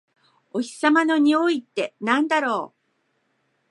[0.51, 2.77] お日様のにおいってなんだろう？